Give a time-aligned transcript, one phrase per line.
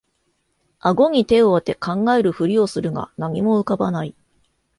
[0.79, 4.15] あごに手をあて考えるふりをするが何も浮かばない